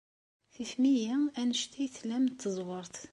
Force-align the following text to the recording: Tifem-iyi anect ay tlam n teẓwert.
Tifem-iyi 0.53 1.15
anect 1.39 1.71
ay 1.83 1.89
tlam 1.95 2.25
n 2.27 2.33
teẓwert. 2.39 2.95